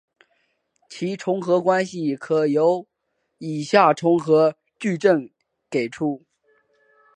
[0.89, 2.87] 其重合关系可由
[3.37, 5.29] 以下重合矩阵
[5.69, 6.25] 给出。